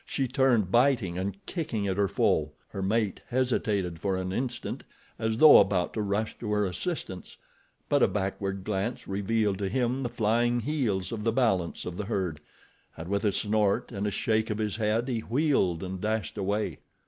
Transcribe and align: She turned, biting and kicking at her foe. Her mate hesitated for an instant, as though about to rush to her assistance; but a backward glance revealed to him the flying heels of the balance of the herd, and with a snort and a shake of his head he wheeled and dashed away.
She 0.03 0.27
turned, 0.27 0.71
biting 0.71 1.19
and 1.19 1.45
kicking 1.45 1.87
at 1.87 1.95
her 1.97 2.07
foe. 2.07 2.53
Her 2.69 2.81
mate 2.81 3.21
hesitated 3.27 4.01
for 4.01 4.17
an 4.17 4.33
instant, 4.33 4.83
as 5.19 5.37
though 5.37 5.59
about 5.59 5.93
to 5.93 6.01
rush 6.01 6.39
to 6.39 6.51
her 6.53 6.65
assistance; 6.65 7.37
but 7.87 8.01
a 8.01 8.07
backward 8.07 8.63
glance 8.63 9.07
revealed 9.07 9.59
to 9.59 9.69
him 9.69 10.01
the 10.01 10.09
flying 10.09 10.61
heels 10.61 11.11
of 11.11 11.21
the 11.23 11.31
balance 11.31 11.85
of 11.85 11.97
the 11.97 12.05
herd, 12.05 12.41
and 12.97 13.09
with 13.09 13.23
a 13.23 13.31
snort 13.31 13.91
and 13.91 14.07
a 14.07 14.09
shake 14.11 14.49
of 14.49 14.57
his 14.57 14.77
head 14.77 15.07
he 15.07 15.19
wheeled 15.19 15.83
and 15.83 16.01
dashed 16.01 16.35
away. 16.35 16.79